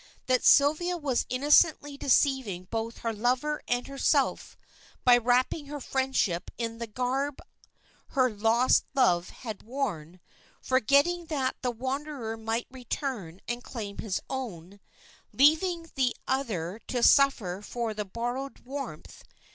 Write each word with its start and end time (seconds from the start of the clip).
That 0.25 0.43
Sylvia 0.43 0.97
was 0.97 1.27
innocently 1.29 1.95
deceiving 1.95 2.63
both 2.71 2.99
her 3.05 3.13
lover 3.13 3.61
and 3.67 3.85
herself, 3.85 4.57
by 5.03 5.15
wrapping 5.15 5.67
her 5.67 5.79
friendship 5.79 6.49
in 6.57 6.79
the 6.79 6.87
garb 6.87 7.39
her 8.07 8.27
lost 8.27 8.85
love 8.95 9.29
had 9.29 9.61
worn, 9.61 10.19
forgetting 10.59 11.27
that 11.27 11.55
the 11.61 11.69
wanderer 11.69 12.35
might 12.35 12.65
return 12.71 13.41
and 13.47 13.63
claim 13.63 13.97
its 13.99 14.19
own, 14.27 14.79
leaving 15.33 15.91
the 15.93 16.15
other 16.27 16.81
to 16.87 17.03
suffer 17.03 17.61
for 17.61 17.93
the 17.93 18.03
borrowed 18.03 18.57
warmth. 18.65 19.23